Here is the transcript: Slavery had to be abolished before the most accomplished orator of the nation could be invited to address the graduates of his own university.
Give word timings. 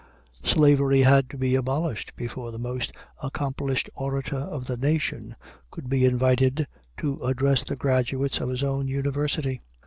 Slavery 0.43 1.01
had 1.01 1.29
to 1.29 1.37
be 1.37 1.53
abolished 1.53 2.15
before 2.15 2.49
the 2.51 2.57
most 2.57 2.91
accomplished 3.21 3.87
orator 3.93 4.35
of 4.35 4.65
the 4.65 4.75
nation 4.75 5.35
could 5.69 5.89
be 5.89 6.05
invited 6.05 6.65
to 6.97 7.21
address 7.23 7.63
the 7.63 7.75
graduates 7.75 8.39
of 8.41 8.49
his 8.49 8.63
own 8.63 8.87
university. 8.87 9.61